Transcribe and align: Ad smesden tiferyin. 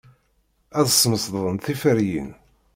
Ad 0.79 0.87
smesden 0.91 1.57
tiferyin. 1.63 2.29